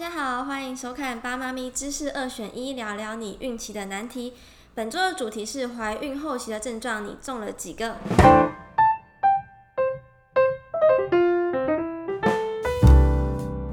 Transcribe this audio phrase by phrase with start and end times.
[0.00, 4.32] 家好，欢迎收看《八妈咪知识二选一》，聊聊你孕期的难题。
[4.74, 7.96] 本周的主题是怀孕后期的症状，你中了几个？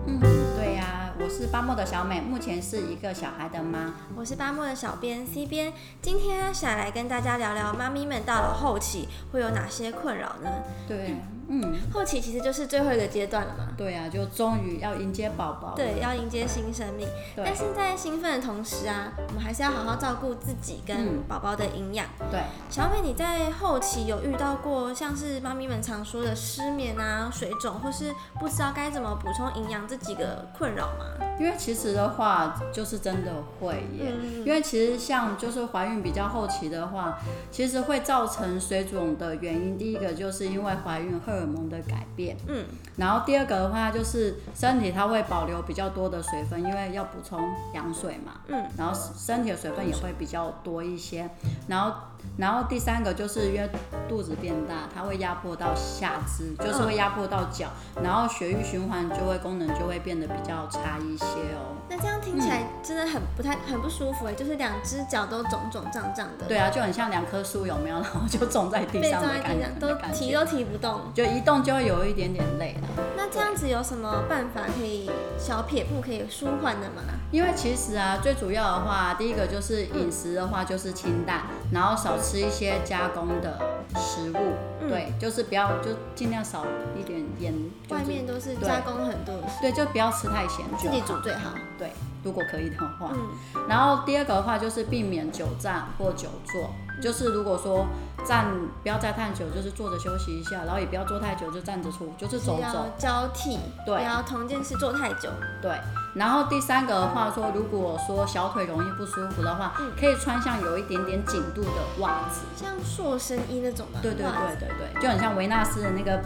[0.06, 0.20] 嗯，
[0.58, 3.94] 对呀、啊，我是八莫的小美，目前是一个小孩的妈。
[4.14, 5.72] 我是八莫的小编 C 编，
[6.02, 10.52] 今天想来跟大家聊聊妈咪们到了后期会有哪些困扰呢？
[10.90, 11.16] 对。
[11.50, 13.68] 嗯，后期其实就是最后一个阶段了嘛。
[13.78, 15.74] 对啊，就终于要迎接宝宝。
[15.76, 17.08] 对，要迎接新生命。
[17.36, 17.46] 对。
[17.46, 22.06] 但是在兴奋的同时啊，我们还是要好好照顾自己跟宝宝的营养。
[22.20, 22.28] 嗯。
[22.32, 22.42] 对。
[22.70, 31.06] 小美，你在后期有遇到过像是妈咪们常说的失眠啊、水肿，或是不知道该怎么补充营养这几个困扰吗？
[31.40, 34.12] 因为其实的话，就是真的会耶。
[34.20, 34.44] 嗯。
[34.46, 37.20] 因为其实像就是怀孕比较后期的话，
[37.52, 42.66] 其实会造成水肿的原因，第一个就是因为怀孕荷尔蒙的改变，嗯，
[42.96, 47.40] 然后第二个的话就是身体它会保留比较多的水分，因为要补充
[47.74, 51.30] 羊水嘛，嗯，然后身体的水分也会比较多一些，
[51.68, 51.96] 然后
[52.38, 53.70] 然后第三个就是因为
[54.08, 57.68] 肚子变大，它会压迫到下肢，就是会压迫到脚，
[58.04, 61.76] 然后血液循环就会功能就会变得比较差一些哦。
[61.90, 66.46] 那这样听起来真的很不太很不舒服哎，就是两只脚都肿肿胀胀的。
[66.48, 67.96] 对啊，就很像两棵树有没有？
[67.96, 72.88] 然后就种在地上的感觉，都提都提不动，就一动就会有一点点累了。
[73.16, 77.02] 那这样子有什么办法可以小撇步可以舒缓的吗？
[77.32, 83.60] 因为其实啊，最主要的话，第一个就是饮食的话就是清淡，然后少吃一些加工的
[83.96, 86.66] 食物，对，就是不要就尽量少
[86.98, 87.54] 一点盐。
[87.90, 91.52] 外面都是加工很多的，对，就不要吃太咸，自己煮最好。
[91.78, 91.92] 对，
[92.24, 93.12] 如果可以的话。
[93.14, 93.30] 嗯。
[93.68, 96.70] 然后第二个的话就是避免久站或久坐，
[97.02, 97.86] 就是如果说
[98.26, 98.46] 站
[98.82, 102.86] 不要再太久，就是坐着休息一下，然后也不要坐太久，就站着出，就是走走。
[102.98, 103.60] 交替。
[103.86, 103.98] 对。
[103.98, 105.30] 不要同件事做太久。
[105.62, 105.72] 对。
[106.18, 114.02] 然后第三个的话说，如果说小腿容易不舒服的话，嗯、可以穿上有一点点紧度的袜子，像塑身衣那种的。
[114.02, 116.20] 对对对对对，就很像维纳斯的那个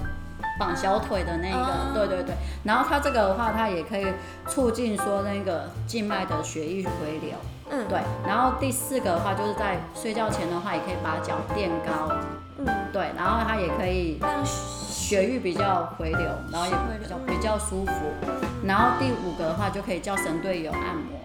[0.58, 1.58] 绑小腿的那个。
[1.58, 2.36] 啊、对对对。
[2.64, 4.08] 然后它这个的话，它也可以
[4.48, 7.38] 促进说那个静脉的血液回流。
[7.70, 7.86] 嗯。
[7.90, 8.00] 对。
[8.26, 12.16] 然后第四个的话，就是在睡觉前的话，也可以把脚垫高。
[12.58, 12.66] 嗯。
[12.94, 13.12] 对。
[13.18, 14.46] 然后它也可以让
[15.12, 16.22] 血液比较回流，
[16.54, 17.92] 然后也比较比较舒服。
[18.64, 21.20] 然后第五个的话，就可以叫神队友按摩。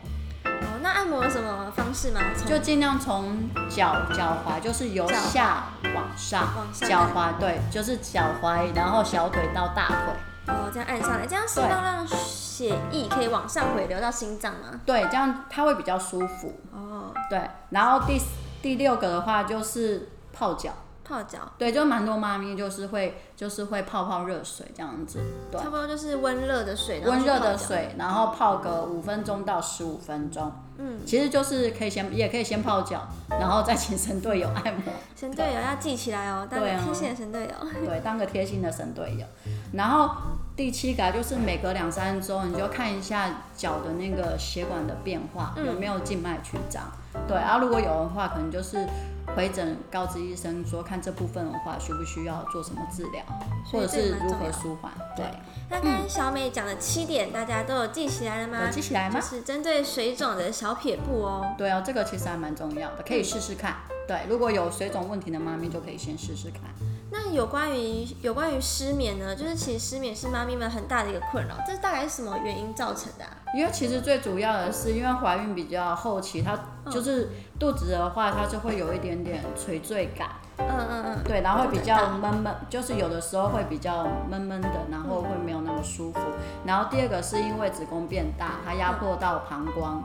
[0.45, 2.21] 哦，那按摩有什么方式吗？
[2.45, 10.53] 就尽量从脚脚踝，就是由下往上，脚踝对，就是脚踝，然后小腿到大腿。
[10.53, 14.81] 哦，这样按上来，这样是要让血液可以往上回流到心脏吗？
[14.85, 16.59] 对，这样它会比较舒服。
[16.73, 17.41] 哦，对。
[17.71, 18.21] 然后第
[18.61, 20.73] 第六个的话，就是泡脚。
[21.07, 25.21] 泡脚，对，就蛮多妈咪就是会就是会泡泡热水这样子，
[25.53, 39.27] 对，差不多就是温热的水，温热的水，然后泡个五分钟到十五分钟，嗯，其实就是可以先也可以先泡脚，然后再请神队友按摩，神队友要记起来哦，当个贴心的神队友，对，当个贴心的神队友，
[39.75, 40.11] 然后
[40.57, 46.83] 第七个就是每隔两三周你就看一下脚的那个血管的变化，有没有静脉曲张，
[47.27, 48.87] 对，然后如果有的话，可能就是。
[49.35, 53.23] 回诊告知医生说，看这部分的话，需不需要做什么治疗，
[53.71, 54.91] 或者是如何舒缓？
[55.15, 55.27] 对。
[55.69, 58.65] 那刚刚小美讲的七点，大家都有记起来了吗？
[58.65, 59.21] 有记起来吗？
[59.21, 61.55] 就是针对水肿的小撇步哦。
[61.59, 63.75] 对哦，这个其实还蛮重要的，可以试试看。
[64.09, 66.63] 对，如果有水肿问题的妈咪，就可以先试试看。
[67.11, 69.35] 那有关于有关于失眠呢？
[69.35, 73.31] 就是其实失眠是妈咪们很大的一个困扰，这是大概是什么原因造成的啊？
[73.55, 76.59] 因为其实最主要的是，因为怀孕比较后期，它
[76.91, 80.31] 就是肚子的话，它就会有一点点垂坠感。
[80.59, 81.25] 嗯嗯嗯。
[81.25, 86.19] 对，然后会比较闷闷，就是有的时候会比较闷闷的，然后会没有那么舒服。
[86.65, 90.03] 然后第二个是因为子宫变大，它压迫到膀胱。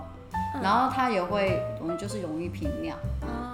[0.62, 2.96] 然后它也会我们就是容易频尿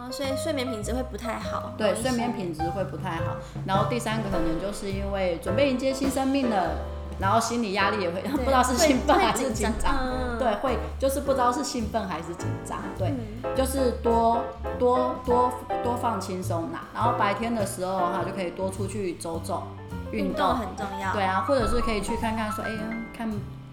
[0.08, 1.74] 啊，所以睡眠品质会不太好。
[1.78, 3.38] 对，睡眠品质会不太好。
[3.66, 6.76] 然后第三个可能就是因为准备迎接新生命了，
[7.20, 9.94] 然后心理压力也会 不知道是兴奋还是紧张。
[10.40, 12.78] 对，会就是不知道是兴奋还是紧张。
[12.98, 13.14] 对，
[13.56, 14.44] 就是多
[14.80, 15.52] 多多
[15.84, 16.86] 多放轻松啦。
[16.94, 19.64] 然后白天的时候哈就可以多出去走走，
[20.12, 21.12] 运动很重要。
[21.14, 22.80] 对啊，或者是可以去看看说，哎呀，
[23.16, 23.30] 看。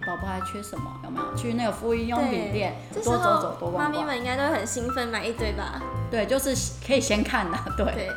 [0.06, 1.00] 宝宝还缺什么？
[1.04, 3.84] 有没有去那个妇婴用品店多走走，多逛逛？
[3.84, 5.80] 妈咪们应该都会很兴奋，买一堆吧？
[6.10, 6.54] 对，就是
[6.86, 7.84] 可以先看的， 对。
[7.94, 8.08] 对，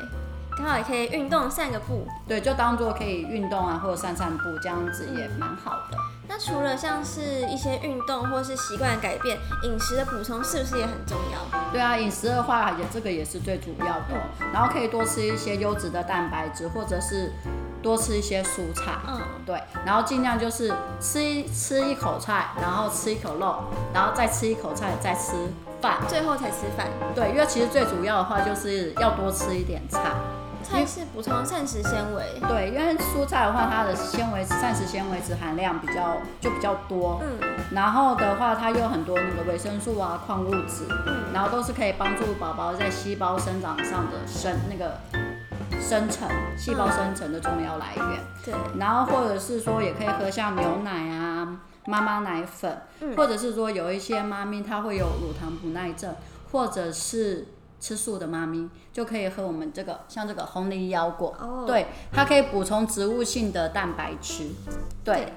[0.57, 2.07] 刚好也可以运动散个步。
[2.28, 5.98] 对，就当做可以运动啊，或者散散步，这样子也蛮好的。
[6.30, 11.72] 那除了像是一些运动或是习惯改变，饮食的补充是不是也很重要？
[11.72, 14.19] 对啊，饮食的话也这个也是最主要的，
[14.51, 17.31] 然后可以多吃一些优质的蛋白质，或者是。
[17.88, 23.63] 多吃一些蔬菜，嗯，对，然后尽量就是吃一吃一口菜，然后吃一口肉，
[23.94, 25.31] 然后再吃一口菜，再吃
[25.81, 26.88] 饭，最后才吃饭。
[27.16, 30.01] 对，因为其实最主要的话就是要多吃一点菜。
[30.69, 37.40] 菜是补充膳食纤维，对，因为蔬菜的话，它的纤维、膳食纤维质含量比较就比较多，嗯，
[37.72, 45.00] 然后的话，它有很多那个维生素啊、矿物质，嗯，然后都是可以帮助宝宝在细胞生长上的生那个
[45.88, 56.13] 生成细胞生成的重要来源，对，然后或者是说也可以喝像牛奶啊、妈妈奶粉，嗯，或者是说有一些妈咪她会有乳糖不耐症，
[56.51, 57.48] 或者是。
[57.80, 61.68] 吃素的妈咪就可以喝我们这个，像这个红梨腰果，oh.
[61.68, 64.50] 对，它可以补充植物性的蛋白质，
[65.04, 65.31] 对，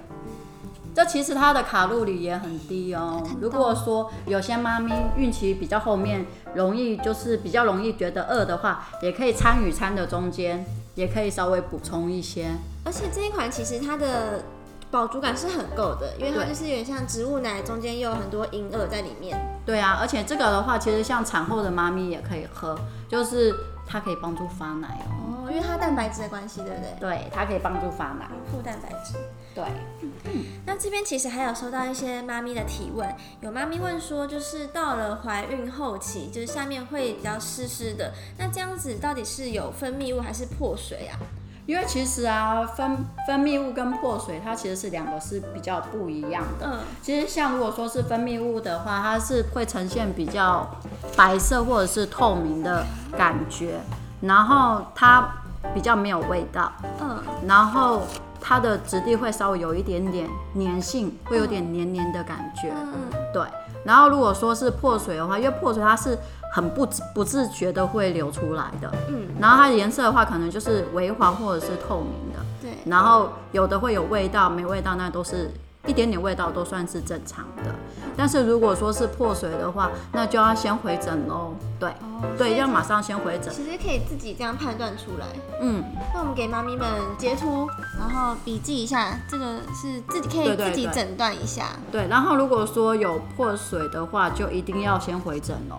[0.94, 3.22] 这其实它的卡路里也很低哦。
[3.40, 10.64] 如果说有些妈咪孕期比较后面，容易就是比较容易觉得饿的话，也可以餐与餐的中间，
[10.94, 12.50] 也可以稍微补充一些。
[12.84, 14.42] 而且这一款其实它的。
[14.90, 19.40] 饱足感是很够的，因为它就是有点像植物奶，中间又有很多银耳在里面。
[19.64, 22.76] 对啊，而且这个的话，其实像产后的妈咪也可以喝，
[23.08, 23.54] 就是
[23.86, 25.46] 它可以帮助发奶哦。
[25.46, 26.90] 哦，因为它蛋白质的关系，对不对？
[26.98, 29.14] 对，它可以帮助发奶，富蛋白质。
[29.54, 29.64] 对。
[30.02, 33.08] 嗯，那这边其实还有收到一些妈咪的提问，
[33.40, 41.18] 有妈咪问说，就是到了怀孕后期，就是下面会比较湿湿的，那这样子到底是有分泌物还是破水啊？
[41.66, 42.96] 因为其实啊，分
[43.28, 46.66] 分泌物跟破水，它其实是两个是比较不一样的。
[46.66, 50.68] 嗯，其实像如果说是分泌物的话，它是会呈现比较
[51.16, 52.84] 白色或者是透明的
[53.16, 53.78] 感觉，
[54.20, 55.32] 然后它
[55.72, 56.72] 比较没有味道。
[57.00, 58.02] 嗯，然后
[58.40, 62.72] 它的质地会稍微有一点点粘性，会有点黏黏的感觉。
[62.74, 62.94] 嗯，
[63.32, 63.42] 对。
[63.84, 66.18] 然后如果说是破水的话，因为破水它是。
[66.52, 66.84] 很不
[67.14, 75.48] 不自觉的会流出来的，嗯，然后它的颜色的话，可能就是微黄或者是透明的，对，然后有的会有味道，没味道，那都是
[75.86, 77.72] 一点点味道都算是正常的。
[78.16, 83.52] 但是如果说是破水的话，那就要先回诊喽，对，哦、对，要马上先回诊。
[83.52, 85.26] 其实可以自己这样判断出来，
[85.60, 86.86] 嗯，那我们给妈咪们
[87.16, 87.68] 截图，
[87.98, 92.06] 然后笔记一下，这个是自己可以自己诊断一下对对对。
[92.06, 95.76] 对，然后如果说有破水的话，就一定要先回诊喽。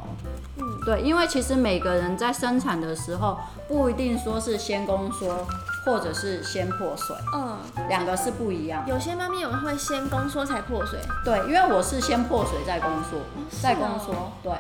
[0.84, 3.38] 对，因为其实每个人在生产的时候
[3.68, 5.46] 不一定说是先宫缩，
[5.86, 7.58] 或者是先破水，嗯，
[7.88, 8.84] 两个是不一样。
[8.88, 13.18] 有些妈咪有人会先宫缩才破水，对，因为我是先破水再宫缩，
[13.62, 14.54] 再宫缩，对。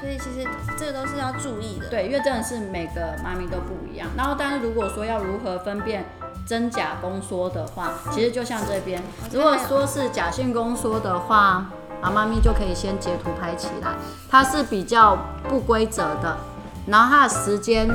[0.00, 1.88] 所以其实这个都是要注意的。
[1.88, 4.08] 对，因为真的是每个妈咪都不一样。
[4.16, 6.04] 然后，但是如果说要如何分辨
[6.46, 11.66] 真假宫缩的话，其实就像这边，如果说是假性宫缩的话。
[12.02, 13.90] 啊妈咪就可以先截图拍起来，
[14.30, 15.16] 它是比较
[15.48, 16.36] 不规则的，
[16.86, 17.88] 然后它的时间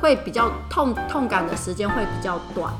[0.00, 2.72] 会比较痛，痛感的时间会比较短，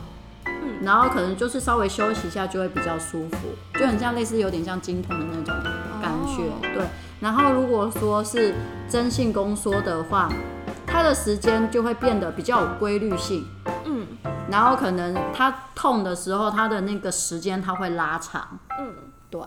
[0.47, 3.37] 嗯，然后可能就是稍微休息一下就会比较舒服，
[3.79, 5.55] 就很像类似有点像经痛的那种
[6.01, 6.85] 感觉，哦、对。
[7.21, 8.55] 然后如果说是
[8.89, 10.29] 真性宫缩的话，
[10.87, 13.47] 它的时间就会变得比较有规律性，
[13.85, 14.07] 嗯，
[14.51, 18.95] 然后可能它痛的时候，它的那个时间它会拉长，嗯，
[19.29, 19.41] 对。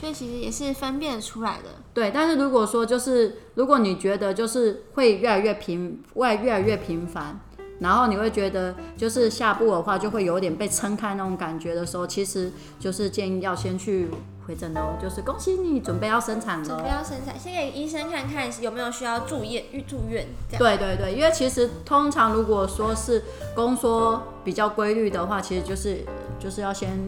[0.00, 1.68] 所以其实也是分辨出来的。
[1.92, 7.38] 对，但是如果说就是，如果你觉得就是会越来越频，会越来越频繁，
[7.80, 14.08] 然后你会觉得就是下部的话就会有点被撑开那种感觉的时候，其实就是建议要先去
[14.46, 14.96] 回诊哦。
[15.02, 20.26] 就是恭喜你准备要生产了，准备要生产，先给医生看看有没有需要住院预住院。
[20.58, 23.22] 对对对，因为其实通常如果说是
[23.54, 25.98] 宫缩比较规律的话，其实就是
[26.38, 26.98] 就是要先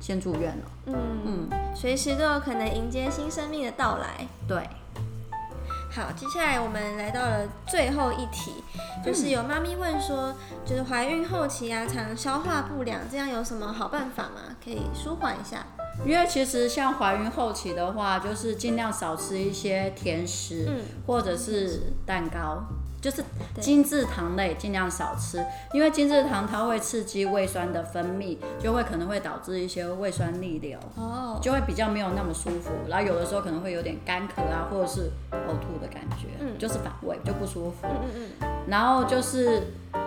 [0.00, 0.64] 先住院了。
[0.86, 1.48] 嗯嗯。
[1.74, 4.26] 随时都有可能迎接新生命的到来。
[4.46, 4.68] 对，
[5.90, 8.62] 好，接下来我们来到了最后一题，
[9.04, 10.34] 就是有妈咪问说，
[10.64, 14.56] 就是怀孕后期啊，常消化不良，这样有什么好办法吗？
[14.64, 15.66] 可以舒缓一下。
[16.04, 22.64] 因为其实像怀孕后期的话，就是尽量少吃一些甜食，嗯，或者是蛋糕。
[23.04, 23.22] 就是
[23.60, 25.44] 精制糖类尽量少吃，
[25.74, 39.64] 因为精制糖它会刺激胃酸的分泌，就会可能会导致一些胃酸逆流，哦，就会比较没有那么舒服，然后有的时候可能会有点干咳啊，或者是呕吐的感觉，嗯，就是反胃就不舒服，嗯嗯嗯，然后就是。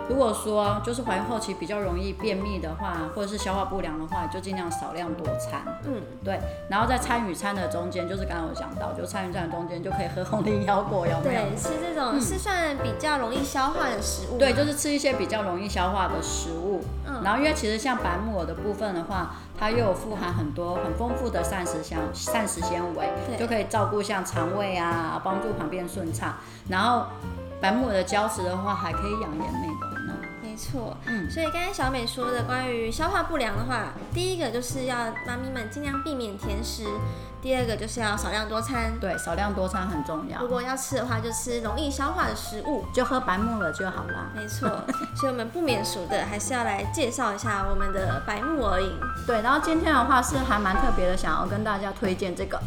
[0.08, 5.62] 如果说就是怀孕后期比较容易便秘的话，或者是消化不良的话，就尽量少量多餐。
[5.84, 6.40] 嗯，对。
[6.68, 11.42] 然后在餐与餐的中间，就是刚刚有讲到，就餐与餐的中间就可以喝红藜腰果，有没有？
[11.42, 14.38] 对，吃这种是算比较容易消化的食物。
[14.38, 16.82] 对，就是吃一些比较容易消化的食物。
[17.06, 17.20] 嗯。
[17.22, 26.34] 然后因为其实像白木耳的部分的话，它又有富含很多很丰富的膳食纤膳食纤维，就可以照顾像肠胃啊，帮助排便顺畅。
[26.68, 27.06] 然后
[27.60, 29.87] 白木耳的胶质的话，还可以养颜美容。
[30.58, 34.96] 错，嗯，所以刚才小美说的关于消化不良的话，第一个就是要
[35.26, 36.84] 妈咪们尽量避免甜食，
[37.40, 38.98] 第二个就是要少量多餐。
[39.00, 40.40] 对，少量多餐很重要。
[40.40, 44.32] 如果要吃的话，就吃容易消化的食物，就喝白木耳就好了。
[44.34, 44.68] 没错，
[45.16, 48.90] 所以我们不免俗的还是要来介绍一下我们的白木耳饮。
[49.26, 52.60] 对，然后今天的话是还蛮特别的，想要跟大家推荐这个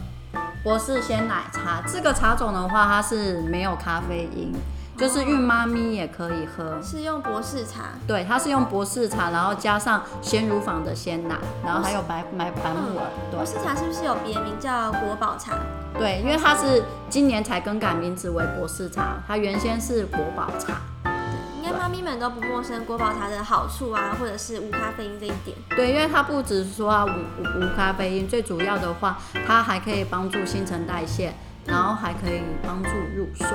[0.63, 1.81] 博士鲜奶茶。
[1.85, 4.53] 这个茶种的话，它是没有咖啡因。
[5.01, 13.07] 就是孕妈咪也可以喝，是用博士茶，对，它是用博士茶，然后加上鲜乳坊的鲜奶，然后还有白白白木耳。
[13.31, 15.57] 对，博士茶是不是有别名叫国宝茶？
[15.97, 20.75] 对，因为它是今年才更改名字为博士茶，它原先是国宝茶。
[21.03, 21.11] 对，
[21.57, 25.57] 应该妈咪们都不陌生国宝茶的好处啊，或者是无咖啡因这一点。
[25.71, 29.17] 对，因为它不只是说它无无无咖啡因，最主要的话，
[29.47, 31.33] 它还可以帮助新陈代谢。
[31.63, 33.47] 然后还可以帮助入睡，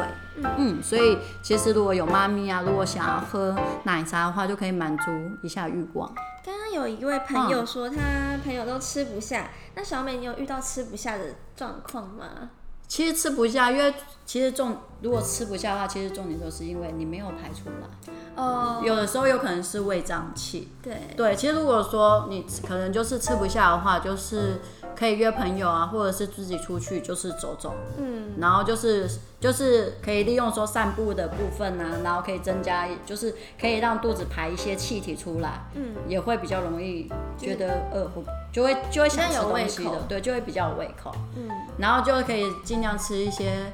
[0.59, 5.05] 嗯，所以其实如果有妈咪啊，如果想要喝奶茶的话，就可以满足
[5.43, 6.13] 一下欲望。
[6.45, 7.97] 刚刚有一位朋友说他
[8.45, 11.25] 朋友都吃不下，那小美你有遇到吃不下的
[11.57, 12.51] 状况吗？
[12.89, 13.93] 其实吃不下，因为
[14.25, 18.13] 其实重如果吃不下的话，其实重点就是因为你没有排出来。
[18.37, 20.73] 哦，有的时候有可能是胃胀气。
[20.83, 24.61] 对对，其实如果说你可能就是吃不下的话，就是。
[24.99, 41.49] 可以约朋友啊，或者是自己出去，就是走走，嗯，然后就是就是可以利用说散步的部分啊，然后可以增加，就是可以让肚子排一些气体出来，嗯，也会比较容易觉得饿，不就会就会想吃东西的，对，就会比较有胃口，嗯，
[41.79, 43.73] 然后就可以尽量吃一些。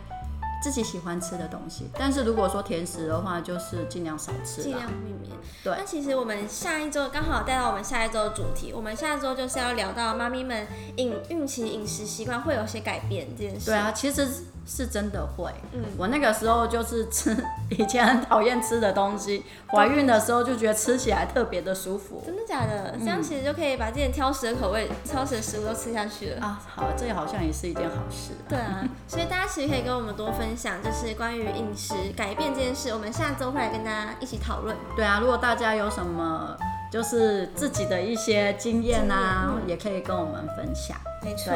[0.62, 5.36] 自己喜欢吃的东西，但是如果说甜食的话，就是尽量少吃，尽量避免。
[5.64, 5.74] 对。
[5.76, 10.66] 那其实我们下一周刚好带到我们下一周的主题，我们下一周就是要聊到妈咪们
[10.96, 13.66] 饮孕期饮食习惯会有些改变这件事。
[13.66, 14.28] 对啊，其实。
[14.66, 17.36] 是真的会，嗯，我那个时候就是吃
[17.70, 22.22] 以前很讨厌吃的东西，怀孕的时候就觉得吃起来特别的舒服。
[22.24, 22.96] 真的假的？
[22.98, 26.60] 这样其实就可以把这件挑食的口味、挑食的食物都吃下去了啊！
[26.66, 28.32] 好，这也好像也是一件好事。
[28.48, 34.76] 对啊，所以大家其实可以跟我们多分享，就是关于饮食改变这件事，我们下周会来跟大家一起讨论。
[34.96, 36.56] 对啊，如果大家有什么
[36.92, 40.94] 就是自己的一些经验啊，也可以跟我们分享。
[41.24, 41.54] 没错，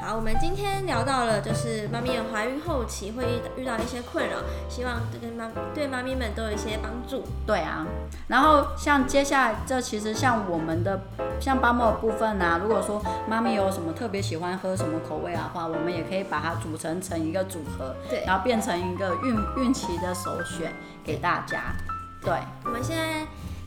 [0.00, 4.36] 好，我们今天聊到了，就是妈咪们怀孕后期会遇遇到一些困扰，
[4.68, 7.24] 希望对妈对妈咪们都有一些帮助。
[7.44, 7.84] 对啊，
[8.28, 11.00] 然后像接下来这其实像我们的
[11.40, 21.74] 像巴莫的部分啊，如果说妈咪有什么特别喜欢喝什么口味的话，我们也可以把它组成成一个组合，对，然后变成一个孕孕期的首选给大家。
[22.20, 23.26] 对，我们现在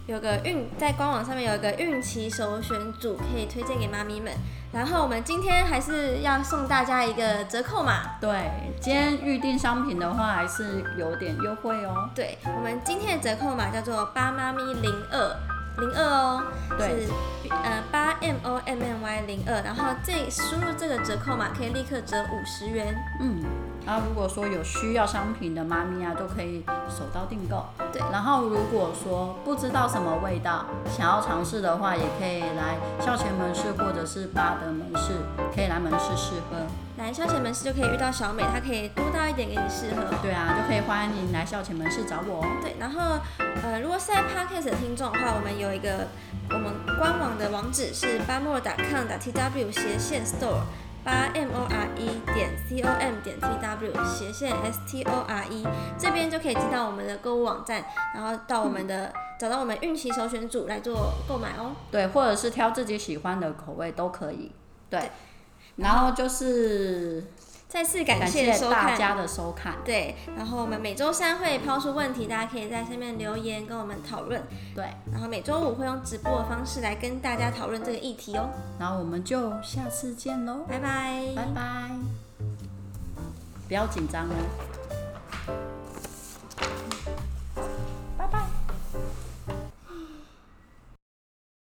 [0.09, 4.33] 有个孕在官网上面有一个孕期首选组，可以推荐给妈咪们。
[4.73, 8.17] 然后我们今天还是要送大家一个折扣码。
[8.19, 8.49] 对，
[8.81, 12.09] 今天预定商品的话还是有点优惠哦。
[12.15, 15.35] 对，我们今天的折扣码叫做八妈咪零二
[15.77, 16.43] 零二哦，
[16.75, 17.11] 对是
[17.51, 22.95] 呃八 M O M M Y 零二，然后这输入这个折扣码可以立刻折五十元。
[23.21, 23.43] 嗯。
[23.85, 27.65] 然后如果说有需要商品的妈咪啊，都可以手刀订购。
[27.91, 35.13] 对，然后如果说不知道什么味道，想要尝试的话，也可以来校前门市或者是巴德门市，
[35.55, 36.57] 可以来门市试喝。
[36.97, 40.03] 来校前门市就可以遇到小美，她可以多倒一点给你试喝。
[40.21, 42.45] 对啊，就可以欢迎您来校前门市找我。
[42.61, 43.17] 对，然后
[43.63, 46.07] 呃，如果是在 Podcast 的听众的话，我们有一个
[46.49, 50.61] 我们官网的网址是 bamore.com.tw 斜线 store。
[51.03, 55.25] 八 M O R E 点 C O M 点 T W 斜线 S T O
[55.27, 55.65] R E
[55.97, 61.75] 这边就可以进到我们的购物网站，然后到我们的、嗯、找到我们孕期首选组来做购买哦。
[61.91, 64.51] 对，或者是挑自己喜欢的口味都可以。
[64.89, 65.09] 对，对
[65.77, 67.23] 然后就是。
[67.69, 74.41] 再次感谢大家的收看，对，然后我们每周三会抛出问题，大家可以在下面留言跟我们讨论，
[74.73, 78.49] 对，然后每周五会用直播的方式来跟大家讨论这个议题哦，
[78.79, 81.91] 然后我们就下次见喽，拜拜，拜拜，
[83.67, 84.68] 不要紧张哦。